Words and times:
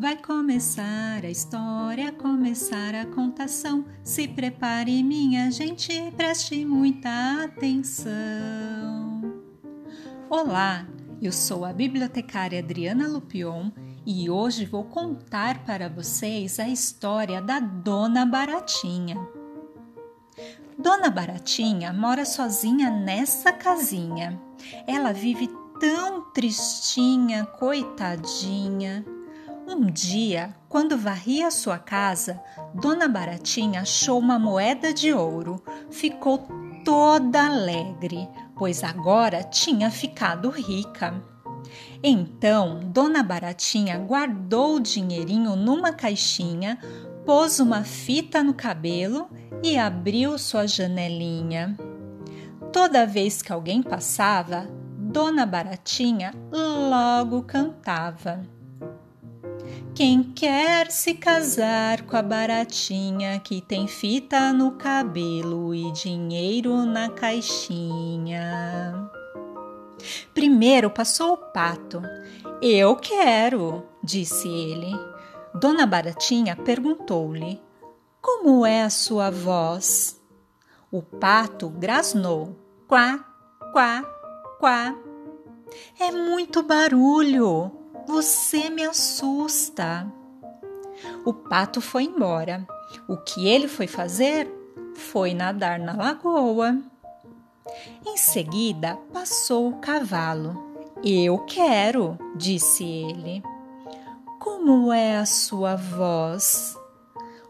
Vai 0.00 0.16
começar 0.16 1.26
a 1.26 1.28
história, 1.28 2.10
começar 2.10 2.94
a 2.94 3.04
contação. 3.04 3.84
Se 4.02 4.26
prepare, 4.26 5.02
minha 5.02 5.50
gente, 5.50 5.92
preste 6.16 6.64
muita 6.64 7.44
atenção. 7.44 9.20
Olá, 10.30 10.86
eu 11.20 11.30
sou 11.30 11.66
a 11.66 11.72
bibliotecária 11.74 12.60
Adriana 12.60 13.06
Lupion 13.06 13.70
e 14.06 14.30
hoje 14.30 14.64
vou 14.64 14.84
contar 14.84 15.66
para 15.66 15.90
vocês 15.90 16.58
a 16.58 16.66
história 16.66 17.42
da 17.42 17.60
Dona 17.60 18.24
Baratinha. 18.24 19.16
Dona 20.78 21.10
Baratinha 21.10 21.92
mora 21.92 22.24
sozinha 22.24 22.90
nessa 22.90 23.52
casinha. 23.52 24.40
Ela 24.86 25.12
vive 25.12 25.46
tão 25.78 26.22
tristinha, 26.32 27.44
coitadinha. 27.44 29.04
Um 29.72 29.86
dia, 29.86 30.52
quando 30.68 30.98
varria 30.98 31.48
sua 31.48 31.78
casa, 31.78 32.42
Dona 32.74 33.06
Baratinha 33.06 33.82
achou 33.82 34.18
uma 34.18 34.36
moeda 34.36 34.92
de 34.92 35.12
ouro. 35.12 35.62
Ficou 35.88 36.48
toda 36.84 37.46
alegre, 37.46 38.28
pois 38.56 38.82
agora 38.82 39.44
tinha 39.44 39.88
ficado 39.88 40.50
rica. 40.50 41.22
Então, 42.02 42.80
Dona 42.86 43.22
Baratinha 43.22 43.96
guardou 43.96 44.74
o 44.74 44.80
dinheirinho 44.80 45.54
numa 45.54 45.92
caixinha, 45.92 46.76
pôs 47.24 47.60
uma 47.60 47.84
fita 47.84 48.42
no 48.42 48.52
cabelo 48.52 49.30
e 49.62 49.78
abriu 49.78 50.36
sua 50.36 50.66
janelinha. 50.66 51.78
Toda 52.72 53.06
vez 53.06 53.40
que 53.40 53.52
alguém 53.52 53.84
passava, 53.84 54.68
Dona 54.98 55.46
Baratinha 55.46 56.34
logo 56.50 57.44
cantava. 57.44 58.42
Quem 59.94 60.22
quer 60.22 60.90
se 60.90 61.14
casar 61.14 62.02
com 62.02 62.16
a 62.16 62.22
baratinha 62.22 63.38
que 63.40 63.60
tem 63.60 63.86
fita 63.86 64.52
no 64.52 64.72
cabelo 64.72 65.74
e 65.74 65.92
dinheiro 65.92 66.86
na 66.86 67.10
caixinha? 67.10 69.10
Primeiro 70.32 70.90
passou 70.90 71.34
o 71.34 71.36
pato. 71.36 72.02
Eu 72.62 72.96
quero, 72.96 73.86
disse 74.02 74.48
ele. 74.48 74.92
Dona 75.54 75.86
Baratinha 75.86 76.56
perguntou-lhe: 76.56 77.60
Como 78.22 78.64
é 78.64 78.82
a 78.82 78.90
sua 78.90 79.30
voz? 79.30 80.20
O 80.90 81.02
pato 81.02 81.68
grasnou: 81.68 82.56
Quá, 82.86 83.24
quá, 83.72 84.02
quá. 84.58 84.96
É 85.98 86.10
muito 86.10 86.62
barulho. 86.62 87.79
Você 88.06 88.70
me 88.70 88.84
assusta. 88.84 90.06
O 91.24 91.32
pato 91.32 91.80
foi 91.80 92.04
embora. 92.04 92.66
O 93.08 93.16
que 93.16 93.46
ele 93.46 93.68
foi 93.68 93.86
fazer? 93.86 94.50
Foi 94.94 95.34
nadar 95.34 95.78
na 95.78 95.94
lagoa. 95.94 96.78
Em 98.06 98.16
seguida, 98.16 98.98
passou 99.12 99.68
o 99.68 99.76
cavalo. 99.76 100.70
Eu 101.02 101.38
quero, 101.38 102.18
disse 102.36 102.84
ele. 102.84 103.42
Como 104.38 104.92
é 104.92 105.18
a 105.18 105.26
sua 105.26 105.76
voz? 105.76 106.76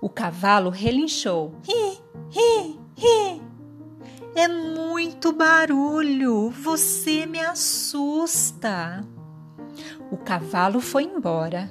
O 0.00 0.08
cavalo 0.08 0.70
relinchou. 0.70 1.54
Ri, 1.62 2.00
ri, 2.30 2.78
ri. 2.96 3.42
É 4.34 4.46
muito 4.46 5.32
barulho, 5.32 6.50
você 6.50 7.26
me 7.26 7.40
assusta. 7.40 9.04
O 10.10 10.16
cavalo 10.16 10.80
foi 10.80 11.04
embora 11.04 11.70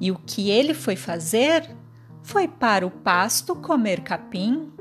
e 0.00 0.10
o 0.10 0.16
que 0.16 0.50
ele 0.50 0.74
foi 0.74 0.96
fazer 0.96 1.74
foi 2.22 2.48
para 2.48 2.86
o 2.86 2.90
pasto 2.90 3.54
comer 3.54 4.00
capim. 4.00 4.72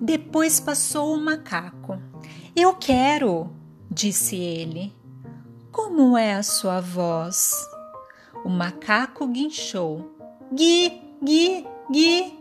Depois 0.00 0.60
passou 0.60 1.14
o 1.14 1.20
macaco. 1.20 2.00
Eu 2.54 2.74
quero, 2.74 3.50
disse 3.90 4.36
ele. 4.36 4.94
Como 5.72 6.16
é 6.16 6.34
a 6.34 6.42
sua 6.42 6.80
voz? 6.80 7.52
O 8.44 8.48
macaco 8.48 9.26
guinchou. 9.26 10.10
Gui, 10.52 11.02
gui, 11.22 11.66
gui. 11.90 12.38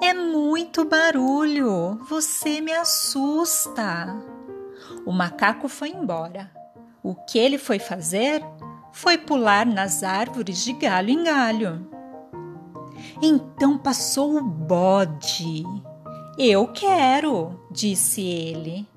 É 0.00 0.14
muito 0.14 0.84
barulho, 0.84 1.98
você 2.08 2.60
me 2.60 2.72
assusta. 2.72 4.16
O 5.04 5.12
macaco 5.12 5.68
foi 5.68 5.90
embora. 5.90 6.50
O 7.04 7.14
que 7.14 7.38
ele 7.38 7.58
foi 7.58 7.78
fazer 7.78 8.42
foi 8.90 9.18
pular 9.18 9.66
nas 9.66 10.02
árvores 10.02 10.64
de 10.64 10.72
galho 10.72 11.10
em 11.10 11.22
galho. 11.22 11.86
Então 13.20 13.76
passou 13.76 14.38
o 14.38 14.42
bode. 14.42 15.62
Eu 16.38 16.66
quero, 16.68 17.60
disse 17.70 18.22
ele. 18.22 18.88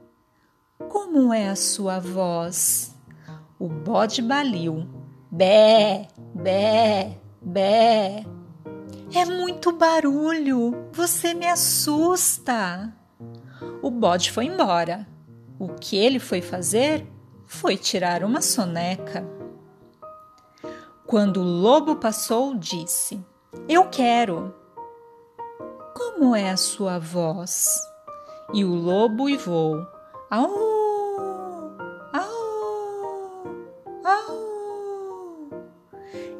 Como 0.87 1.33
é 1.33 1.49
a 1.49 1.55
sua 1.57 1.99
voz? 1.99 2.95
O 3.59 3.67
bode 3.67 4.21
baliu. 4.21 4.87
Bé, 5.29 6.07
bé, 6.33 7.17
bé. 7.41 8.25
É 9.13 9.25
muito 9.25 9.73
barulho, 9.73 10.87
você 10.93 11.33
me 11.33 11.45
assusta. 11.45 12.93
O 13.81 13.91
bode 13.91 14.31
foi 14.31 14.45
embora. 14.45 15.05
O 15.59 15.67
que 15.67 15.97
ele 15.97 16.19
foi 16.19 16.41
fazer 16.41 17.05
foi 17.47 17.77
tirar 17.77 18.23
uma 18.23 18.41
soneca. 18.41 19.25
Quando 21.05 21.39
o 21.39 21.43
lobo 21.43 21.95
passou, 21.95 22.53
disse: 22.53 23.25
Eu 23.67 23.89
quero. 23.89 24.53
Como 25.95 26.35
é 26.35 26.51
a 26.51 26.57
sua 26.57 26.99
voz? 26.99 27.79
E 28.53 28.65
o 28.65 28.75
lobo 28.75 29.23
uivou: 29.23 29.87
Au, 30.29 30.51
au, 32.13 32.29
au. 34.03 34.37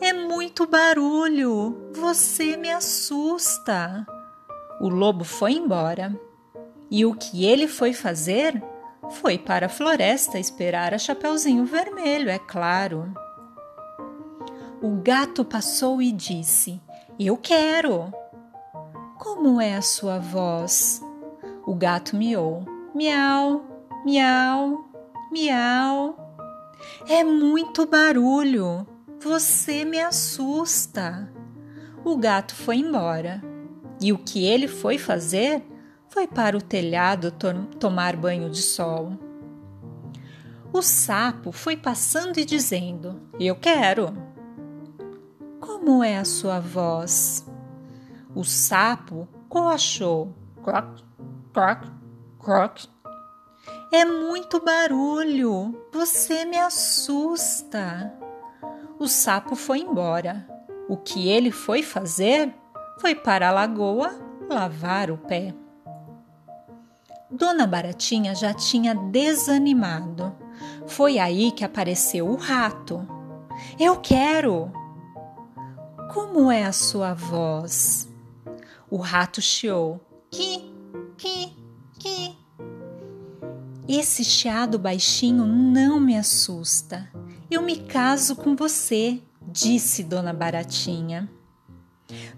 É 0.02 0.12
muito 0.12 0.68
barulho, 0.68 1.90
você 1.94 2.58
me 2.58 2.72
assusta. 2.72 4.06
O 4.82 4.90
lobo 4.90 5.24
foi 5.24 5.54
embora. 5.54 6.20
E 6.92 7.06
o 7.06 7.16
que 7.16 7.46
ele 7.46 7.68
foi 7.68 7.94
fazer? 7.94 8.62
Foi 9.10 9.38
para 9.38 9.68
a 9.68 9.70
floresta 9.70 10.38
esperar 10.38 10.94
a 10.94 10.98
Chapeuzinho 10.98 11.66
Vermelho, 11.66 12.30
é 12.30 12.38
claro. 12.38 13.14
O 14.82 15.02
gato 15.02 15.44
passou 15.46 16.02
e 16.02 16.12
disse: 16.12 16.82
Eu 17.18 17.38
quero. 17.38 18.14
Como 19.18 19.60
é 19.60 19.76
a 19.76 19.82
sua 19.82 20.20
voz? 20.20 21.02
O 21.66 21.74
gato 21.74 22.16
miou: 22.16 22.64
Miau, 22.94 23.66
miau, 24.06 24.86
miau. 25.32 26.28
É 27.08 27.24
muito 27.24 27.86
barulho. 27.86 28.86
Você 29.20 29.84
me 29.84 30.00
assusta. 30.00 31.32
O 32.06 32.16
gato 32.18 32.54
foi 32.54 32.78
embora. 32.78 33.42
E 34.00 34.14
o 34.14 34.18
que 34.18 34.46
ele 34.46 34.68
foi 34.68 34.98
fazer? 34.98 35.64
Foi 36.18 36.26
para 36.26 36.58
o 36.58 36.62
telhado 36.62 37.30
to 37.30 37.54
tomar 37.80 38.16
banho 38.16 38.50
de 38.50 38.64
sol. 38.64 39.12
O 40.74 40.82
sapo 40.82 41.52
foi 41.52 41.78
passando 41.78 42.40
e 42.40 42.44
dizendo: 42.44 43.22
Eu 43.40 43.56
quero. 43.56 44.18
Como 45.60 46.04
é 46.04 46.18
a 46.18 46.26
sua 46.26 46.60
voz? 46.60 47.46
O 48.34 48.44
sapo 48.44 49.28
coachou: 49.48 50.34
Croc, 50.64 51.02
croc, 51.54 51.84
croc. 52.40 52.86
É 53.94 54.04
muito 54.04 54.60
barulho, 54.60 55.80
você 55.94 56.46
me 56.46 56.58
assusta. 56.58 58.12
O 58.98 59.08
sapo 59.08 59.56
foi 59.56 59.82
embora. 59.82 60.48
O 60.90 60.98
que 60.98 61.30
ele 61.30 61.52
foi 61.52 61.84
fazer 61.84 62.56
foi 63.00 63.14
para 63.14 63.50
a 63.50 63.52
lagoa 63.52 64.20
lavar 64.50 65.12
o 65.12 65.18
pé. 65.20 65.54
Dona 67.30 67.68
Baratinha 67.68 68.34
já 68.34 68.54
tinha 68.54 68.96
desanimado. 68.96 70.34
Foi 70.86 71.20
aí 71.20 71.52
que 71.52 71.66
apareceu 71.66 72.30
o 72.30 72.38
rato. 72.38 73.06
Eu 73.78 73.98
quero! 73.98 74.72
Como 76.14 76.50
é 76.50 76.64
a 76.64 76.72
sua 76.72 77.14
voz? 77.14 78.08
O 78.90 78.96
rato 78.96 79.42
chiou. 79.42 80.00
Qui, 80.32 80.74
qui, 81.18 81.54
qui. 82.00 82.38
Esse 83.90 84.24
chiado 84.24 84.80
baixinho 84.80 85.46
não 85.46 86.00
me 86.00 86.18
assusta. 86.18 87.12
Eu 87.52 87.62
me 87.62 87.76
caso 87.76 88.38
com 88.38 88.56
você, 88.56 89.22
disse 89.42 90.02
Dona 90.02 90.32
Baratinha. 90.32 91.30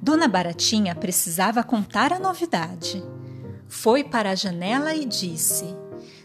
Dona 0.01 0.27
Baratinha 0.27 0.95
precisava 0.95 1.63
contar 1.63 2.12
a 2.12 2.18
novidade 2.18 3.03
foi 3.69 4.04
para 4.04 4.31
a 4.31 4.36
janela 4.36 4.95
e 4.95 5.06
disse: 5.06 5.77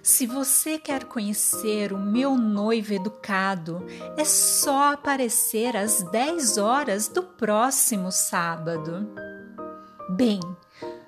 Se 0.03 0.27
você 0.27 0.79
quer 0.79 1.05
conhecer 1.05 1.93
o 1.93 1.99
meu 1.99 2.37
noivo 2.37 2.95
educado, 2.95 3.85
é 4.17 4.25
só 4.25 4.95
aparecer 4.95 5.77
às 5.77 6.03
10 6.11 6.57
horas 6.57 7.07
do 7.07 7.23
próximo 7.23 8.11
sábado. 8.11 9.07
Bem, 10.09 10.41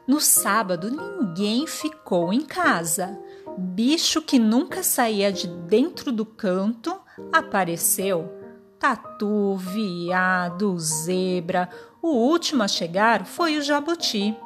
no 0.07 0.21
sábado 0.21 0.91
ninguém 0.91 1.67
ficou 1.67 2.33
em 2.33 2.43
casa. 2.43 3.19
Bicho 3.59 4.21
que 4.21 4.39
nunca 4.39 4.83
saía 4.83 5.33
de 5.33 5.49
dentro 5.49 6.13
do 6.13 6.27
canto 6.27 6.95
apareceu. 7.33 8.31
Tatu, 8.79 9.57
viado, 9.57 10.79
zebra. 10.79 11.71
O 12.03 12.09
último 12.09 12.63
a 12.63 12.69
chegar 12.69 13.25
foi 13.25 13.57
o 13.57 13.63
jabuti. 13.63 14.37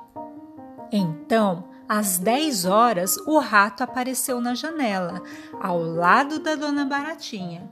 Então, 0.92 1.69
às 1.90 2.18
10 2.18 2.66
horas, 2.66 3.16
o 3.26 3.40
rato 3.40 3.82
apareceu 3.82 4.40
na 4.40 4.54
janela, 4.54 5.20
ao 5.60 5.82
lado 5.82 6.38
da 6.38 6.54
dona 6.54 6.84
Baratinha. 6.84 7.68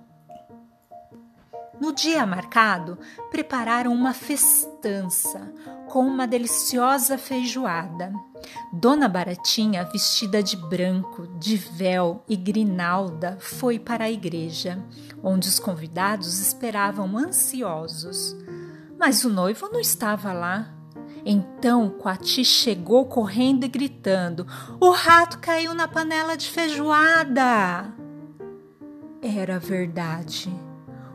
No 1.81 1.93
dia 1.94 2.26
marcado, 2.26 2.99
prepararam 3.31 3.93
uma 3.93 4.12
festança 4.12 5.55
com 5.87 6.00
uma 6.00 6.26
deliciosa 6.26 7.17
feijoada. 7.17 8.12
Dona 8.73 9.09
Baratinha, 9.09 9.85
vestida 9.85 10.43
de 10.43 10.56
branco, 10.56 11.29
de 11.38 11.56
véu 11.56 12.25
e 12.29 12.35
grinalda, 12.35 13.38
foi 13.41 13.79
para 13.79 14.06
a 14.06 14.11
igreja, 14.11 14.85
onde 15.23 15.49
os 15.49 15.61
convidados 15.61 16.41
esperavam 16.41 17.17
ansiosos. 17.17 18.37
Mas 18.99 19.25
o 19.25 19.31
noivo 19.31 19.69
não 19.69 19.79
estava 19.79 20.32
lá. 20.32 20.75
Então 21.30 21.90
Coati 21.90 22.42
chegou 22.42 23.04
correndo 23.04 23.64
e 23.64 23.69
gritando: 23.69 24.46
O 24.80 24.90
rato 24.92 25.38
caiu 25.40 25.75
na 25.75 25.86
panela 25.86 26.34
de 26.38 26.48
feijoada! 26.48 27.92
Era 29.20 29.58
verdade. 29.58 30.50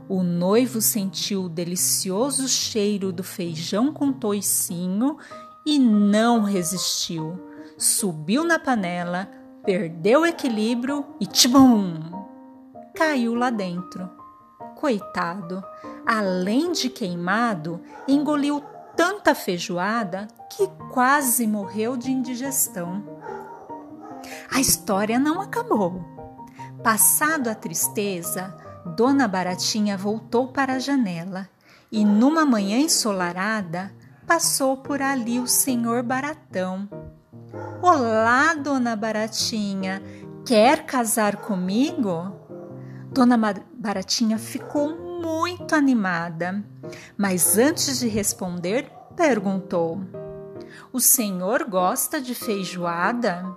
O 0.07 0.21
noivo 0.21 0.79
sentiu 0.81 1.45
o 1.45 1.49
delicioso 1.49 2.47
cheiro 2.47 3.11
do 3.11 3.23
feijão 3.23 3.91
com 3.91 4.13
toicinho 4.13 5.17
e 5.65 5.79
não 5.79 6.43
resistiu. 6.43 7.41
Subiu 7.75 8.43
na 8.43 8.59
panela, 8.59 9.27
perdeu 9.65 10.21
o 10.21 10.25
equilíbrio 10.27 11.03
e 11.19 11.25
tchum! 11.25 11.95
Caiu 12.93 13.33
lá 13.33 13.49
dentro. 13.49 14.07
Coitado, 14.75 15.63
além 16.05 16.71
de 16.71 16.87
queimado, 16.87 17.81
engoliu 18.07 18.61
tanta 18.95 19.33
feijoada 19.35 20.27
que 20.49 20.67
quase 20.91 21.47
morreu 21.47 21.97
de 21.97 22.11
indigestão. 22.11 23.03
A 24.51 24.59
história 24.59 25.19
não 25.19 25.41
acabou. 25.41 26.01
Passado 26.83 27.49
a 27.49 27.55
tristeza, 27.55 28.55
Dona 28.95 29.27
Baratinha 29.27 29.97
voltou 29.97 30.49
para 30.49 30.73
a 30.73 30.79
janela 30.79 31.49
e, 31.91 32.03
numa 32.03 32.45
manhã 32.45 32.77
ensolarada, 32.77 33.93
passou 34.27 34.77
por 34.77 35.01
ali 35.01 35.39
o 35.39 35.47
senhor 35.47 36.03
Baratão. 36.03 36.89
Olá, 37.81 38.53
Dona 38.53 38.95
Baratinha, 38.95 40.01
quer 40.45 40.85
casar 40.85 41.37
comigo? 41.37 42.33
Dona 43.11 43.37
Baratinha 43.73 44.37
ficou 44.37 45.02
muito 45.23 45.73
animada, 45.73 46.63
mas 47.17 47.57
antes 47.57 47.99
de 47.99 48.07
responder, 48.09 48.91
perguntou: 49.15 50.01
O 50.91 50.99
senhor 50.99 51.63
gosta 51.63 52.19
de 52.19 52.35
feijoada? 52.35 53.55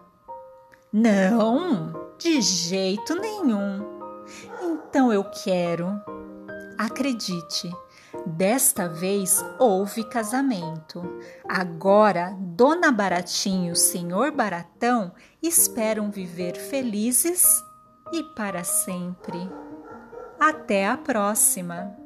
Não, 0.93 2.15
de 2.19 2.41
jeito 2.41 3.17
nenhum. 3.17 3.85
Então 4.63 5.13
eu 5.13 5.25
quero. 5.25 6.01
Acredite, 6.79 7.71
desta 8.25 8.89
vez 8.89 9.45
houve 9.59 10.05
casamento. 10.05 11.03
Agora, 11.49 12.37
Dona 12.39 12.93
Baratinho 12.93 13.69
e 13.69 13.73
o 13.73 13.77
Senhor 13.77 14.31
Baratão 14.31 15.13
esperam 15.43 16.11
viver 16.11 16.57
felizes 16.57 17.63
e 18.13 18.23
para 18.35 18.63
sempre. 18.63 19.51
Até 20.39 20.87
a 20.87 20.97
próxima! 20.97 22.06